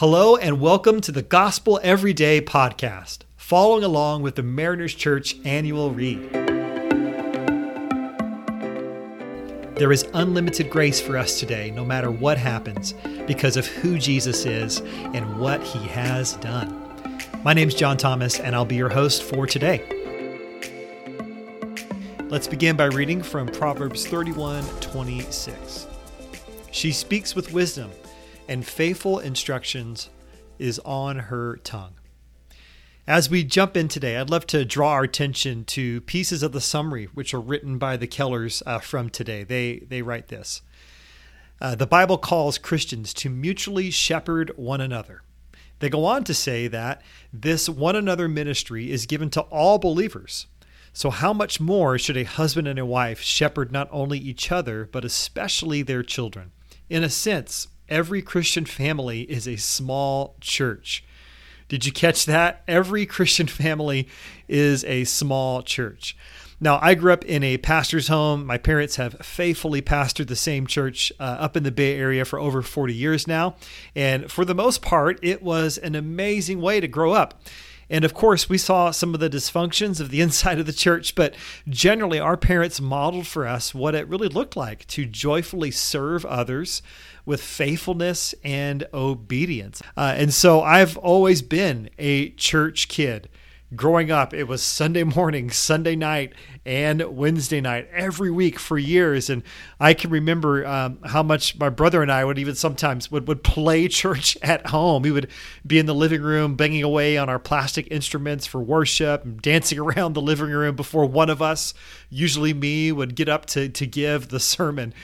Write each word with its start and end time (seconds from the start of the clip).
Hello, 0.00 0.36
and 0.36 0.60
welcome 0.60 1.00
to 1.00 1.10
the 1.10 1.22
Gospel 1.22 1.80
Everyday 1.82 2.42
podcast, 2.42 3.20
following 3.34 3.82
along 3.82 4.20
with 4.20 4.34
the 4.34 4.42
Mariners 4.42 4.94
Church 4.94 5.36
annual 5.46 5.90
read. 5.90 6.30
There 9.76 9.90
is 9.90 10.06
unlimited 10.12 10.68
grace 10.68 11.00
for 11.00 11.16
us 11.16 11.40
today, 11.40 11.70
no 11.70 11.82
matter 11.82 12.10
what 12.10 12.36
happens, 12.36 12.92
because 13.26 13.56
of 13.56 13.66
who 13.66 13.96
Jesus 13.96 14.44
is 14.44 14.80
and 15.14 15.40
what 15.40 15.62
he 15.62 15.78
has 15.88 16.34
done. 16.34 16.78
My 17.42 17.54
name 17.54 17.68
is 17.68 17.74
John 17.74 17.96
Thomas, 17.96 18.38
and 18.38 18.54
I'll 18.54 18.66
be 18.66 18.76
your 18.76 18.90
host 18.90 19.22
for 19.22 19.46
today. 19.46 19.82
Let's 22.24 22.46
begin 22.48 22.76
by 22.76 22.84
reading 22.84 23.22
from 23.22 23.48
Proverbs 23.48 24.06
31 24.06 24.62
26. 24.82 25.86
She 26.70 26.92
speaks 26.92 27.34
with 27.34 27.54
wisdom 27.54 27.90
and 28.48 28.66
faithful 28.66 29.18
instructions 29.18 30.10
is 30.58 30.78
on 30.80 31.18
her 31.18 31.56
tongue. 31.64 31.94
As 33.06 33.30
we 33.30 33.44
jump 33.44 33.76
in 33.76 33.86
today, 33.86 34.16
I'd 34.16 34.30
love 34.30 34.46
to 34.48 34.64
draw 34.64 34.90
our 34.90 35.04
attention 35.04 35.64
to 35.66 36.00
pieces 36.02 36.42
of 36.42 36.50
the 36.50 36.60
summary 36.60 37.04
which 37.06 37.32
are 37.32 37.40
written 37.40 37.78
by 37.78 37.96
the 37.96 38.08
Kellers 38.08 38.62
uh, 38.66 38.80
from 38.80 39.10
today. 39.10 39.44
They, 39.44 39.78
they 39.88 40.02
write 40.02 40.28
this 40.28 40.62
uh, 41.60 41.76
The 41.76 41.86
Bible 41.86 42.18
calls 42.18 42.58
Christians 42.58 43.14
to 43.14 43.30
mutually 43.30 43.90
shepherd 43.90 44.50
one 44.56 44.80
another. 44.80 45.22
They 45.78 45.88
go 45.88 46.04
on 46.04 46.24
to 46.24 46.34
say 46.34 46.68
that 46.68 47.02
this 47.32 47.68
one 47.68 47.94
another 47.94 48.28
ministry 48.28 48.90
is 48.90 49.06
given 49.06 49.30
to 49.30 49.42
all 49.42 49.78
believers. 49.78 50.46
So, 50.92 51.10
how 51.10 51.34
much 51.34 51.60
more 51.60 51.98
should 51.98 52.16
a 52.16 52.24
husband 52.24 52.66
and 52.66 52.78
a 52.78 52.86
wife 52.86 53.20
shepherd 53.20 53.70
not 53.70 53.88
only 53.92 54.18
each 54.18 54.50
other, 54.50 54.88
but 54.90 55.04
especially 55.04 55.82
their 55.82 56.02
children? 56.02 56.52
In 56.88 57.04
a 57.04 57.10
sense, 57.10 57.68
every 57.88 58.22
Christian 58.22 58.64
family 58.64 59.22
is 59.22 59.46
a 59.46 59.56
small 59.56 60.36
church. 60.40 61.04
Did 61.68 61.84
you 61.84 61.92
catch 61.92 62.26
that? 62.26 62.62
Every 62.68 63.06
Christian 63.06 63.46
family 63.48 64.08
is 64.48 64.84
a 64.84 65.04
small 65.04 65.62
church. 65.62 66.16
Now, 66.58 66.78
I 66.80 66.94
grew 66.94 67.12
up 67.12 67.24
in 67.24 67.42
a 67.42 67.58
pastor's 67.58 68.08
home. 68.08 68.46
My 68.46 68.56
parents 68.56 68.96
have 68.96 69.14
faithfully 69.20 69.82
pastored 69.82 70.28
the 70.28 70.36
same 70.36 70.66
church 70.66 71.12
uh, 71.20 71.22
up 71.22 71.54
in 71.54 71.64
the 71.64 71.70
Bay 71.70 71.98
Area 71.98 72.24
for 72.24 72.38
over 72.38 72.62
40 72.62 72.94
years 72.94 73.26
now. 73.26 73.56
And 73.94 74.30
for 74.30 74.44
the 74.44 74.54
most 74.54 74.80
part, 74.80 75.18
it 75.22 75.42
was 75.42 75.76
an 75.76 75.94
amazing 75.94 76.62
way 76.62 76.80
to 76.80 76.88
grow 76.88 77.12
up. 77.12 77.42
And 77.88 78.04
of 78.04 78.14
course, 78.14 78.48
we 78.48 78.58
saw 78.58 78.90
some 78.90 79.14
of 79.14 79.20
the 79.20 79.30
dysfunctions 79.30 80.00
of 80.00 80.10
the 80.10 80.20
inside 80.26 80.58
of 80.58 80.66
the 80.66 80.72
church, 80.72 81.14
but 81.14 81.34
generally, 81.68 82.18
our 82.18 82.36
parents 82.36 82.80
modeled 82.80 83.26
for 83.26 83.46
us 83.46 83.74
what 83.74 83.94
it 83.94 84.08
really 84.08 84.28
looked 84.28 84.56
like 84.56 84.86
to 84.88 85.06
joyfully 85.06 85.70
serve 85.70 86.24
others 86.24 86.82
with 87.24 87.42
faithfulness 87.42 88.34
and 88.44 88.86
obedience. 88.94 89.82
Uh, 89.96 90.14
and 90.16 90.32
so 90.32 90.62
I've 90.62 90.96
always 90.96 91.42
been 91.42 91.90
a 91.98 92.30
church 92.30 92.88
kid 92.88 93.28
growing 93.74 94.10
up, 94.12 94.32
it 94.32 94.44
was 94.44 94.62
Sunday 94.62 95.02
morning, 95.02 95.50
Sunday 95.50 95.96
night, 95.96 96.34
and 96.64 97.02
Wednesday 97.16 97.60
night 97.60 97.88
every 97.92 98.30
week 98.30 98.58
for 98.58 98.78
years. 98.78 99.28
And 99.28 99.42
I 99.80 99.94
can 99.94 100.10
remember 100.10 100.64
um, 100.66 100.98
how 101.04 101.22
much 101.22 101.58
my 101.58 101.68
brother 101.68 102.02
and 102.02 102.12
I 102.12 102.24
would 102.24 102.38
even 102.38 102.54
sometimes 102.54 103.10
would, 103.10 103.26
would 103.26 103.42
play 103.42 103.88
church 103.88 104.38
at 104.42 104.68
home. 104.68 105.02
We 105.02 105.10
would 105.10 105.28
be 105.66 105.78
in 105.78 105.86
the 105.86 105.94
living 105.94 106.22
room 106.22 106.54
banging 106.54 106.84
away 106.84 107.18
on 107.18 107.28
our 107.28 107.38
plastic 107.38 107.88
instruments 107.90 108.46
for 108.46 108.60
worship 108.60 109.24
and 109.24 109.42
dancing 109.42 109.78
around 109.86 110.12
the 110.12 110.22
living 110.22 110.50
room 110.50 110.76
before 110.76 111.06
one 111.06 111.30
of 111.30 111.42
us, 111.42 111.74
usually 112.08 112.54
me, 112.54 112.92
would 112.92 113.16
get 113.16 113.28
up 113.28 113.46
to, 113.46 113.68
to 113.68 113.86
give 113.86 114.28
the 114.28 114.40
sermon. 114.40 114.94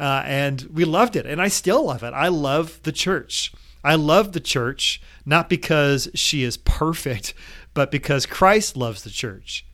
Uh, 0.00 0.22
and 0.24 0.68
we 0.72 0.84
loved 0.84 1.16
it. 1.16 1.26
And 1.26 1.40
I 1.40 1.48
still 1.48 1.86
love 1.86 2.02
it. 2.02 2.12
I 2.12 2.28
love 2.28 2.80
the 2.82 2.92
church. 2.92 3.52
I 3.86 3.94
love 3.94 4.32
the 4.32 4.40
church 4.40 5.00
not 5.24 5.48
because 5.48 6.08
she 6.12 6.42
is 6.42 6.56
perfect, 6.56 7.34
but 7.72 7.92
because 7.92 8.26
Christ 8.26 8.76
loves 8.76 9.04
the 9.04 9.10
church. 9.10 9.64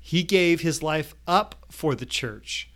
He 0.00 0.22
gave 0.22 0.62
his 0.62 0.82
life 0.82 1.14
up 1.26 1.66
for 1.70 1.94
the 1.94 2.06
church. 2.06 2.70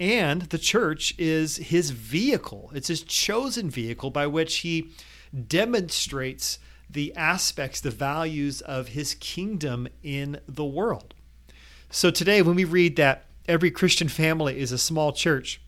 And 0.00 0.42
the 0.42 0.58
church 0.58 1.14
is 1.18 1.58
his 1.58 1.90
vehicle, 1.90 2.72
it's 2.74 2.88
his 2.88 3.02
chosen 3.02 3.68
vehicle 3.68 4.10
by 4.10 4.26
which 4.26 4.58
he 4.60 4.90
demonstrates 5.48 6.58
the 6.88 7.14
aspects, 7.14 7.82
the 7.82 7.90
values 7.90 8.62
of 8.62 8.88
his 8.88 9.14
kingdom 9.14 9.86
in 10.02 10.40
the 10.48 10.64
world. 10.64 11.12
So 11.90 12.10
today, 12.10 12.40
when 12.40 12.56
we 12.56 12.64
read 12.64 12.96
that 12.96 13.26
every 13.46 13.70
Christian 13.70 14.08
family 14.08 14.58
is 14.58 14.72
a 14.72 14.78
small 14.78 15.12
church, 15.12 15.60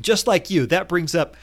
just 0.00 0.26
like 0.26 0.48
you, 0.48 0.64
that 0.66 0.88
brings 0.88 1.14
up 1.14 1.36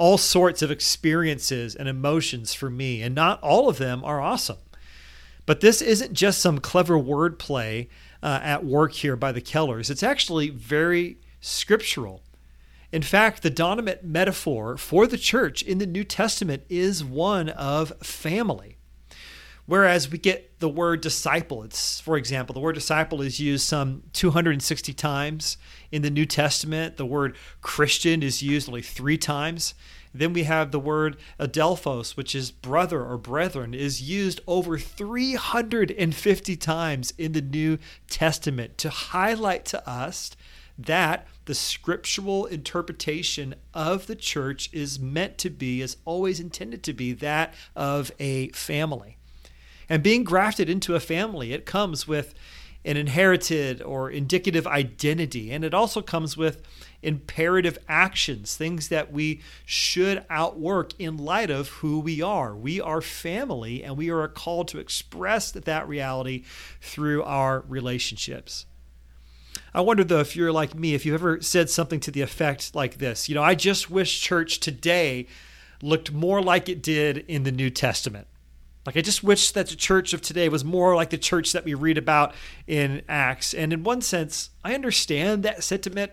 all 0.00 0.16
sorts 0.16 0.62
of 0.62 0.70
experiences 0.70 1.74
and 1.74 1.86
emotions 1.86 2.54
for 2.54 2.70
me, 2.70 3.02
and 3.02 3.14
not 3.14 3.38
all 3.42 3.68
of 3.68 3.76
them 3.76 4.02
are 4.02 4.18
awesome. 4.18 4.56
But 5.44 5.60
this 5.60 5.82
isn't 5.82 6.14
just 6.14 6.40
some 6.40 6.58
clever 6.58 6.94
wordplay 6.94 7.88
uh, 8.22 8.40
at 8.42 8.64
work 8.64 8.92
here 8.94 9.14
by 9.14 9.30
the 9.30 9.42
Kellers. 9.42 9.90
It's 9.90 10.02
actually 10.02 10.48
very 10.48 11.18
scriptural. 11.42 12.22
In 12.90 13.02
fact, 13.02 13.42
the 13.42 13.50
dominant 13.50 14.02
metaphor 14.02 14.78
for 14.78 15.06
the 15.06 15.18
church 15.18 15.60
in 15.60 15.76
the 15.76 15.86
New 15.86 16.04
Testament 16.04 16.62
is 16.70 17.04
one 17.04 17.50
of 17.50 17.92
family. 18.02 18.78
Whereas 19.70 20.10
we 20.10 20.18
get 20.18 20.58
the 20.58 20.68
word 20.68 21.00
disciple, 21.00 21.62
it's, 21.62 22.00
for 22.00 22.16
example, 22.16 22.54
the 22.54 22.58
word 22.58 22.72
disciple 22.72 23.22
is 23.22 23.38
used 23.38 23.64
some 23.64 24.02
260 24.14 24.92
times 24.94 25.58
in 25.92 26.02
the 26.02 26.10
New 26.10 26.26
Testament. 26.26 26.96
The 26.96 27.06
word 27.06 27.36
Christian 27.60 28.20
is 28.24 28.42
used 28.42 28.68
only 28.68 28.82
three 28.82 29.16
times. 29.16 29.74
Then 30.12 30.32
we 30.32 30.42
have 30.42 30.72
the 30.72 30.80
word 30.80 31.18
adelphos, 31.38 32.16
which 32.16 32.34
is 32.34 32.50
brother 32.50 33.04
or 33.04 33.16
brethren, 33.16 33.72
is 33.72 34.02
used 34.02 34.40
over 34.48 34.76
350 34.76 36.56
times 36.56 37.14
in 37.16 37.30
the 37.30 37.40
New 37.40 37.78
Testament 38.08 38.76
to 38.78 38.90
highlight 38.90 39.66
to 39.66 39.88
us 39.88 40.32
that 40.76 41.28
the 41.44 41.54
scriptural 41.54 42.46
interpretation 42.46 43.54
of 43.72 44.08
the 44.08 44.16
church 44.16 44.68
is 44.72 44.98
meant 44.98 45.38
to 45.38 45.48
be, 45.48 45.80
is 45.80 45.96
always 46.04 46.40
intended 46.40 46.82
to 46.82 46.92
be, 46.92 47.12
that 47.12 47.54
of 47.76 48.10
a 48.18 48.48
family. 48.48 49.16
And 49.90 50.04
being 50.04 50.22
grafted 50.22 50.70
into 50.70 50.94
a 50.94 51.00
family, 51.00 51.52
it 51.52 51.66
comes 51.66 52.06
with 52.06 52.32
an 52.84 52.96
inherited 52.96 53.82
or 53.82 54.08
indicative 54.08 54.66
identity. 54.66 55.50
And 55.50 55.64
it 55.64 55.74
also 55.74 56.00
comes 56.00 56.36
with 56.36 56.62
imperative 57.02 57.76
actions, 57.88 58.56
things 58.56 58.88
that 58.88 59.12
we 59.12 59.40
should 59.66 60.24
outwork 60.30 60.92
in 60.98 61.16
light 61.16 61.50
of 61.50 61.68
who 61.68 61.98
we 61.98 62.22
are. 62.22 62.56
We 62.56 62.80
are 62.80 63.02
family, 63.02 63.82
and 63.82 63.96
we 63.96 64.10
are 64.10 64.28
called 64.28 64.68
to 64.68 64.78
express 64.78 65.50
that 65.50 65.88
reality 65.88 66.44
through 66.80 67.24
our 67.24 67.64
relationships. 67.68 68.66
I 69.74 69.80
wonder 69.80 70.04
though 70.04 70.20
if 70.20 70.36
you're 70.36 70.52
like 70.52 70.74
me, 70.74 70.94
if 70.94 71.04
you've 71.04 71.14
ever 71.14 71.40
said 71.40 71.68
something 71.68 72.00
to 72.00 72.10
the 72.10 72.22
effect 72.22 72.74
like 72.74 72.98
this, 72.98 73.28
you 73.28 73.34
know, 73.34 73.42
I 73.42 73.54
just 73.54 73.90
wish 73.90 74.20
church 74.20 74.60
today 74.60 75.26
looked 75.82 76.12
more 76.12 76.40
like 76.40 76.68
it 76.68 76.82
did 76.82 77.18
in 77.28 77.42
the 77.42 77.52
New 77.52 77.70
Testament. 77.70 78.26
Like, 78.86 78.96
I 78.96 79.02
just 79.02 79.22
wish 79.22 79.50
that 79.52 79.68
the 79.68 79.76
church 79.76 80.12
of 80.12 80.22
today 80.22 80.48
was 80.48 80.64
more 80.64 80.96
like 80.96 81.10
the 81.10 81.18
church 81.18 81.52
that 81.52 81.64
we 81.64 81.74
read 81.74 81.98
about 81.98 82.34
in 82.66 83.02
Acts. 83.08 83.52
And 83.52 83.72
in 83.72 83.82
one 83.82 84.00
sense, 84.00 84.50
I 84.64 84.74
understand 84.74 85.42
that 85.42 85.62
sentiment. 85.62 86.12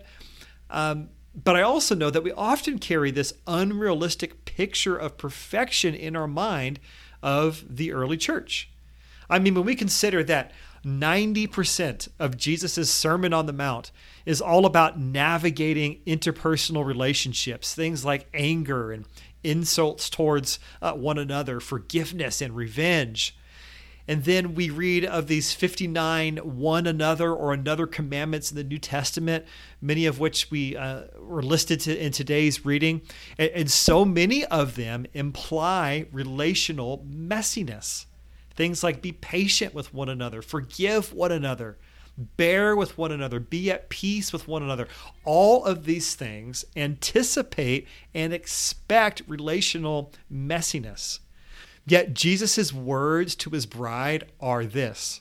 Um, 0.70 1.08
but 1.34 1.56
I 1.56 1.62
also 1.62 1.94
know 1.94 2.10
that 2.10 2.22
we 2.22 2.32
often 2.32 2.78
carry 2.78 3.10
this 3.10 3.32
unrealistic 3.46 4.44
picture 4.44 4.96
of 4.96 5.16
perfection 5.16 5.94
in 5.94 6.16
our 6.16 6.26
mind 6.26 6.80
of 7.22 7.64
the 7.68 7.92
early 7.92 8.16
church. 8.16 8.70
I 9.30 9.38
mean, 9.38 9.54
when 9.54 9.64
we 9.64 9.74
consider 9.74 10.24
that 10.24 10.52
90% 10.84 12.08
of 12.18 12.36
Jesus' 12.36 12.90
Sermon 12.90 13.32
on 13.32 13.46
the 13.46 13.52
Mount 13.52 13.90
is 14.24 14.40
all 14.40 14.64
about 14.64 14.98
navigating 14.98 16.00
interpersonal 16.06 16.84
relationships, 16.84 17.74
things 17.74 18.04
like 18.04 18.28
anger 18.32 18.92
and 18.92 19.04
insults 19.44 20.10
towards 20.10 20.58
uh, 20.82 20.92
one 20.92 21.18
another, 21.18 21.60
forgiveness 21.60 22.40
and 22.40 22.54
revenge. 22.54 23.36
And 24.08 24.24
then 24.24 24.54
we 24.54 24.70
read 24.70 25.04
of 25.04 25.26
these 25.26 25.52
59 25.52 26.38
one 26.38 26.86
another 26.86 27.30
or 27.30 27.52
another 27.52 27.86
commandments 27.86 28.50
in 28.50 28.56
the 28.56 28.64
New 28.64 28.78
Testament, 28.78 29.44
many 29.82 30.06
of 30.06 30.18
which 30.18 30.50
we 30.50 30.74
uh, 30.74 31.02
were 31.20 31.42
listed 31.42 31.80
to, 31.80 31.96
in 31.96 32.10
today's 32.10 32.64
reading. 32.64 33.02
And, 33.36 33.50
and 33.50 33.70
so 33.70 34.06
many 34.06 34.46
of 34.46 34.76
them 34.76 35.06
imply 35.12 36.06
relational 36.10 37.06
messiness. 37.06 38.06
Things 38.54 38.82
like 38.82 39.02
be 39.02 39.12
patient 39.12 39.74
with 39.74 39.92
one 39.92 40.08
another, 40.08 40.40
forgive 40.40 41.12
one 41.12 41.30
another, 41.30 41.76
bear 42.18 42.74
with 42.74 42.98
one 42.98 43.12
another, 43.12 43.38
be 43.38 43.70
at 43.70 43.88
peace 43.88 44.32
with 44.32 44.48
one 44.48 44.62
another. 44.62 44.88
All 45.24 45.64
of 45.64 45.84
these 45.84 46.14
things 46.14 46.64
anticipate 46.76 47.86
and 48.12 48.32
expect 48.32 49.22
relational 49.26 50.12
messiness. 50.32 51.20
Yet 51.86 52.14
Jesus' 52.14 52.72
words 52.72 53.34
to 53.36 53.50
his 53.50 53.64
bride 53.64 54.30
are 54.40 54.64
this 54.64 55.20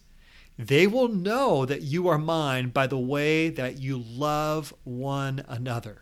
They 0.57 0.87
will 0.87 1.07
know 1.07 1.65
that 1.65 1.83
you 1.83 2.07
are 2.07 2.17
mine 2.17 2.69
by 2.69 2.87
the 2.87 2.97
way 2.97 3.49
that 3.49 3.79
you 3.79 3.97
love 3.97 4.73
one 4.83 5.45
another. 5.47 6.01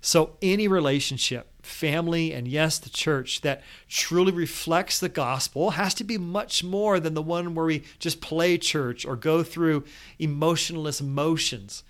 So, 0.00 0.36
any 0.40 0.68
relationship 0.68 1.47
family 1.62 2.32
and 2.32 2.46
yes, 2.46 2.78
the 2.78 2.90
church 2.90 3.40
that 3.42 3.62
truly 3.88 4.32
reflects 4.32 4.98
the 4.98 5.08
gospel 5.08 5.70
has 5.70 5.94
to 5.94 6.04
be 6.04 6.18
much 6.18 6.62
more 6.62 7.00
than 7.00 7.14
the 7.14 7.22
one 7.22 7.54
where 7.54 7.66
we 7.66 7.84
just 7.98 8.20
play 8.20 8.58
church 8.58 9.04
or 9.04 9.16
go 9.16 9.42
through 9.42 9.84
emotionless 10.18 11.02
motions. 11.02 11.82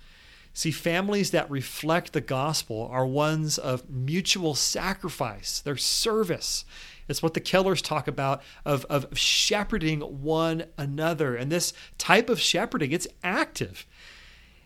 See, 0.53 0.71
families 0.71 1.31
that 1.31 1.49
reflect 1.49 2.13
the 2.13 2.21
gospel 2.21 2.89
are 2.91 3.05
ones 3.05 3.57
of 3.57 3.89
mutual 3.89 4.55
sacrifice, 4.55 5.59
their 5.59 5.77
service. 5.77 6.65
It's 7.07 7.23
what 7.23 7.33
the 7.33 7.41
Kellers 7.41 7.81
talk 7.81 8.07
about 8.07 8.41
of, 8.65 8.85
of 8.85 9.17
shepherding 9.17 10.01
one 10.01 10.65
another. 10.77 11.35
And 11.35 11.51
this 11.51 11.73
type 11.97 12.29
of 12.29 12.39
shepherding, 12.39 12.91
it's 12.91 13.07
active. 13.23 13.85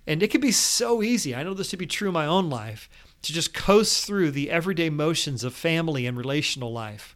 And 0.08 0.24
it 0.24 0.32
can 0.32 0.42
be 0.42 0.52
so 0.52 1.04
easy. 1.04 1.36
I 1.36 1.44
know 1.44 1.54
this 1.54 1.70
to 1.70 1.78
be 1.78 1.86
true 1.86 2.10
in 2.10 2.14
my 2.14 2.26
own 2.26 2.50
life 2.50 2.90
to 3.24 3.34
just 3.34 3.54
coast 3.54 4.06
through 4.06 4.32
the 4.32 4.52
everyday 4.52 4.90
motions 4.90 5.44
of 5.44 5.54
family 5.54 6.06
and 6.06 6.18
relational 6.18 6.72
life. 6.72 7.16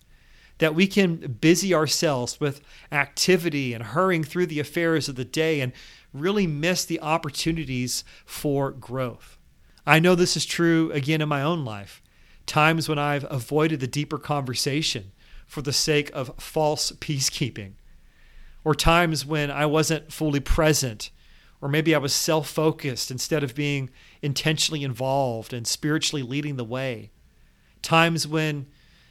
That 0.58 0.74
we 0.74 0.88
can 0.88 1.38
busy 1.40 1.74
ourselves 1.74 2.40
with 2.40 2.62
activity 2.92 3.74
and 3.74 3.84
hurrying 3.84 4.24
through 4.24 4.48
the 4.48 4.60
affairs 4.60 5.08
of 5.08 5.16
the 5.16 5.26
day 5.26 5.62
and 5.62 5.72
really 6.14 6.48
miss 6.48 6.84
the 6.84 7.00
opportunities 7.00 8.04
for 8.26 8.72
growth. 8.72 9.38
I 9.86 10.00
know 10.00 10.16
this 10.16 10.36
is 10.36 10.46
true 10.46 10.92
again 10.92 11.22
in 11.22 11.30
my 11.30 11.44
own 11.44 11.64
life. 11.64 12.02
Times 12.46 12.90
when 12.90 12.98
I've 12.98 13.26
avoided 13.30 13.80
the 13.82 13.88
deeper 13.88 14.18
conversation 14.18 15.12
for 15.46 15.62
the 15.62 15.74
sake 15.74 16.10
of 16.14 16.34
false 16.38 16.92
peacekeeping, 16.94 17.74
or 18.64 18.74
times 18.74 19.26
when 19.26 19.52
I 19.52 19.66
wasn't 19.66 20.12
fully 20.12 20.40
present, 20.40 21.10
or 21.62 21.70
maybe 21.70 21.96
I 21.96 22.00
was 22.00 22.14
self 22.14 22.48
focused 22.50 23.12
instead 23.12 23.44
of 23.44 23.56
being 23.56 23.90
intentionally 24.22 24.84
involved 24.84 25.54
and 25.54 25.68
spiritually 25.68 26.24
leading 26.24 26.56
the 26.56 26.64
way. 26.64 27.12
Times 27.82 28.28
when, 28.28 28.68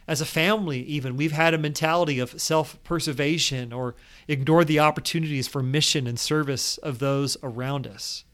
as 0.07 0.21
a 0.21 0.27
family, 0.27 0.83
even, 0.83 1.17
we've 1.17 1.33
had 1.33 1.55
a 1.55 1.59
mentality 1.59 2.19
of 2.19 2.41
self 2.41 2.83
preservation 2.85 3.73
or 3.73 3.97
ignored 4.29 4.69
the 4.69 4.79
opportunities 4.79 5.49
for 5.49 5.63
mission 5.63 6.07
and 6.07 6.19
service 6.19 6.79
of 6.79 6.99
those 6.99 7.37
around 7.43 7.87
us. 7.87 8.25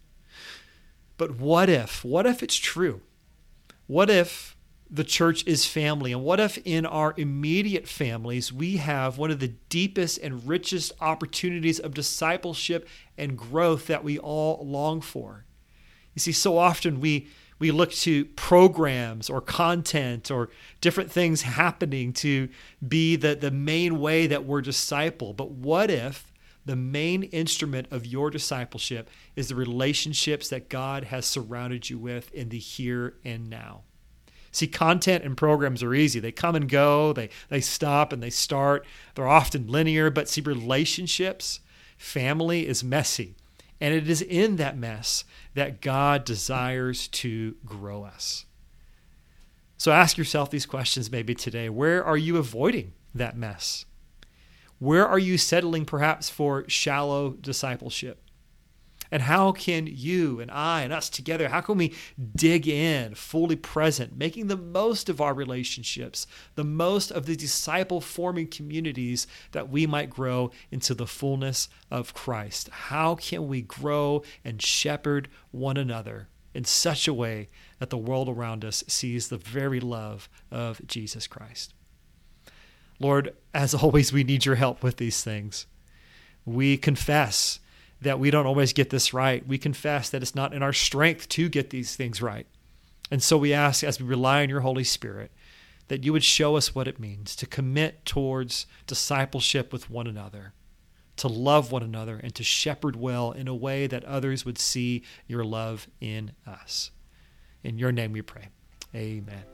But 1.17 1.39
what 1.39 1.69
if? 1.69 2.05
What 2.05 2.27
if 2.27 2.43
it's 2.43 2.57
true? 2.57 3.01
What 3.87 4.11
if 4.11 4.57
the 4.93 5.05
church 5.05 5.45
is 5.47 5.65
family? 5.65 6.13
And 6.13 6.23
what 6.23 6.39
if 6.39 6.59
in 6.67 6.85
our 6.85 7.15
immediate 7.17 7.89
families 7.89 8.53
we 8.53 8.77
have 8.77 9.17
one 9.17 9.31
of 9.31 9.41
the 9.41 9.55
deepest 9.71 10.19
and 10.19 10.47
richest 10.47 10.93
opportunities 11.01 11.81
of 11.81 11.95
discipleship 11.95 12.87
and 13.17 13.39
growth 13.39 13.87
that 13.87 14.05
we 14.05 14.19
all 14.19 14.65
long 14.65 15.01
for? 15.01 15.47
You 16.15 16.21
see, 16.21 16.33
so 16.33 16.59
often 16.59 17.01
we 17.01 17.29
we 17.59 17.71
look 17.71 17.93
to 17.93 18.25
programs 18.25 19.31
or 19.31 19.41
content 19.41 20.33
or 20.33 20.51
different 20.81 21.13
things 21.13 21.43
happening 21.43 22.13
to 22.13 22.49
be 22.87 23.15
the, 23.15 23.37
the 23.37 23.53
main 23.53 24.01
way 24.01 24.27
that 24.27 24.45
we're 24.45 24.61
disciple. 24.61 25.33
But 25.33 25.53
what 25.53 25.89
if 25.89 26.33
the 26.67 26.75
main 26.75 27.23
instrument 27.23 27.87
of 27.93 28.05
your 28.05 28.31
discipleship 28.31 29.09
is 29.37 29.49
the 29.49 29.55
relationships 29.55 30.49
that 30.49 30.69
God 30.69 31.05
has 31.05 31.25
surrounded 31.25 31.89
you 31.89 31.99
with 31.99 32.35
in 32.35 32.49
the 32.49 32.59
here 32.59 33.15
and 33.25 33.49
now? 33.49 33.83
See, 34.53 34.67
content 34.67 35.25
and 35.25 35.37
programs 35.37 35.83
are 35.83 35.95
easy. 35.95 36.21
They 36.21 36.31
come 36.31 36.55
and 36.55 36.69
go, 36.69 37.15
they, 37.15 37.31
they 37.49 37.63
stop 37.63 38.13
and 38.13 38.23
they 38.23 38.31
start. 38.31 38.87
They're 39.15 39.27
often 39.27 39.67
linear, 39.67 40.11
but 40.11 40.29
see, 40.29 40.43
relationships, 40.43 41.61
family 41.97 42.69
is 42.69 42.85
messy. 42.85 43.35
And 43.81 43.95
it 43.95 44.09
is 44.09 44.23
in 44.23 44.57
that 44.57 44.77
mess 44.77 45.25
that 45.55 45.81
God 45.81 46.25
desires 46.25 47.09
to 47.09 47.57
grow 47.65 48.05
us. 48.05 48.45
So 49.79 49.91
ask 49.91 50.17
yourself 50.17 50.51
these 50.51 50.67
questions 50.67 51.11
maybe 51.11 51.35
today. 51.35 51.69
Where 51.69 52.05
are 52.05 52.17
you 52.17 52.37
avoiding 52.37 52.93
that 53.15 53.37
mess? 53.37 53.87
Where 54.79 55.09
are 55.09 55.19
you 55.19 55.39
settling 55.39 55.85
perhaps 55.85 56.29
for 56.29 56.69
shallow 56.69 57.31
discipleship? 57.31 58.23
And 59.13 59.21
how 59.21 59.53
can 59.53 59.87
you 59.87 60.41
and 60.41 60.51
I 60.51 60.83
and 60.83 60.93
us 60.93 61.11
together, 61.11 61.51
how 61.51 61.61
can 61.61 61.77
we 61.77 61.95
dig 62.35 62.67
in, 62.67 63.15
fully 63.15 63.57
present, 63.57 64.17
making 64.17 64.47
the 64.47 64.57
most 64.57 65.11
of 65.11 65.21
our 65.21 65.35
relationships, 65.35 66.27
the 66.55 66.65
most 66.65 67.11
of 67.13 67.27
the 67.27 67.37
disciple 67.37 68.01
forming 68.01 68.47
communities 68.47 69.27
that 69.51 69.69
we 69.69 69.87
might 69.87 70.09
grow 70.09 70.51
into 70.71 70.95
the 70.95 71.07
fullness 71.07 71.69
of 71.91 72.15
Christ? 72.15 72.71
How 72.71 73.15
can 73.15 73.47
we 73.47 73.61
grow 73.61 74.23
and 74.47 74.63
shepherd 74.63 75.29
one 75.51 75.77
another 75.77 76.29
in 76.55 76.65
such 76.65 77.07
a 77.07 77.15
way 77.15 77.51
that 77.81 77.91
the 77.91 77.99
world 77.99 78.31
around 78.31 78.65
us 78.65 78.83
sees 78.89 79.29
the 79.29 79.37
very 79.37 79.79
love 79.79 80.31
of 80.51 80.81
Jesus 80.87 81.27
Christ? 81.27 81.75
Lord, 82.99 83.35
as 83.53 83.75
always, 83.75 84.11
we 84.11 84.25
need 84.25 84.47
your 84.47 84.55
help 84.55 84.83
with 84.83 84.97
these 84.97 85.23
things. 85.23 85.67
We 86.47 86.79
confess 86.79 87.59
that 88.03 88.19
we 88.19 88.31
don't 88.31 88.47
always 88.47 88.73
get 88.73 88.91
this 88.91 89.15
right. 89.15 89.47
We 89.47 89.59
confess 89.59 90.11
that 90.11 90.23
it's 90.23 90.35
not 90.35 90.53
in 90.53 90.63
our 90.63 90.73
strength 90.73 91.29
to 91.31 91.49
get 91.49 91.71
these 91.71 91.97
things 91.97 92.21
right. 92.21 92.47
And 93.11 93.23
so 93.23 93.37
we 93.37 93.53
ask, 93.53 93.85
as 93.85 94.01
we 94.01 94.07
rely 94.07 94.43
on 94.43 94.49
your 94.49 94.61
Holy 94.61 94.85
Spirit, 94.85 95.31
that 95.89 96.05
you 96.05 96.13
would 96.13 96.25
show 96.25 96.57
us 96.57 96.75
what 96.75 96.89
it 96.89 96.99
means 96.99 97.37
to 97.37 97.47
commit 97.47 98.05
towards 98.05 98.67
discipleship 98.87 99.73
with 99.73 99.91
one 99.91 100.07
another, 100.07 100.55
to 101.17 101.29
love 101.29 101.71
one 101.71 101.83
another, 101.83 102.19
and 102.23 102.35
to 102.35 102.43
shepherd 102.43 102.97
well 102.97 103.33
in 103.33 103.49
a 103.49 103.55
way 103.55 103.87
that 103.87 104.05
others 104.05 104.45
would 104.45 104.59
see 104.59 105.03
your 105.27 105.45
love 105.45 105.89
in 106.01 106.33
us. 106.47 106.91
In 107.63 107.79
your 107.79 107.93
name 107.93 108.13
we 108.13 108.23
pray. 108.23 108.49
Amen. 108.95 109.45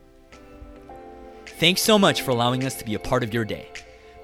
Thanks 1.47 1.81
so 1.81 1.99
much 1.99 2.23
for 2.23 2.31
allowing 2.31 2.65
us 2.65 2.77
to 2.77 2.85
be 2.85 2.95
a 2.95 3.01
part 3.01 3.25
of 3.25 3.35
your 3.35 3.45
day. 3.45 3.69